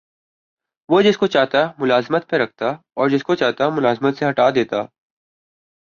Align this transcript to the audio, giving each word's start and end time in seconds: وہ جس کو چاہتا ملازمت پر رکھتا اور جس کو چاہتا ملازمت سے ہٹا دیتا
وہ 0.89 1.01
جس 1.01 1.17
کو 1.17 1.27
چاہتا 1.27 1.59
ملازمت 1.77 2.29
پر 2.29 2.39
رکھتا 2.39 2.69
اور 2.95 3.09
جس 3.09 3.23
کو 3.23 3.35
چاہتا 3.35 3.69
ملازمت 3.69 4.17
سے 4.17 4.29
ہٹا 4.29 4.49
دیتا 4.49 4.81